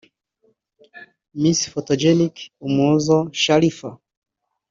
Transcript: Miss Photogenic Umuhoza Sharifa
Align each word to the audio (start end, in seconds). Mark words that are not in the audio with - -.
Miss 1.41 1.59
Photogenic 1.71 2.35
Umuhoza 2.65 3.17
Sharifa 3.41 3.89